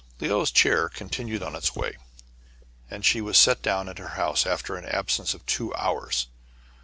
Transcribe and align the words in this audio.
Le 0.19 0.29
ou*s 0.29 0.49
chair 0.49 0.89
continued 0.89 1.43
on 1.43 1.55
its 1.55 1.75
way, 1.75 1.95
and 2.89 3.05
she 3.05 3.21
was 3.21 3.37
set 3.37 3.61
down 3.61 3.87
at 3.87 3.99
her 3.99 4.15
house 4.17 4.47
after 4.47 4.75
an 4.75 4.83
absence 4.85 5.35
of 5.35 5.45
two 5.45 5.71
hours. 5.75 6.25